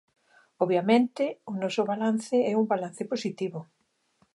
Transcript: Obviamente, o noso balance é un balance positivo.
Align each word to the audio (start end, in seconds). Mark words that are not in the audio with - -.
Obviamente, 0.63 1.23
o 1.51 1.53
noso 1.61 1.81
balance 1.91 2.37
é 2.51 2.53
un 2.61 2.65
balance 2.73 3.03
positivo. 3.11 3.59